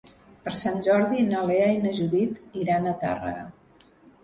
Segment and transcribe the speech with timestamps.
[0.45, 3.49] Per Sant Jordi na Lea i na Judit iran a Tàrrega.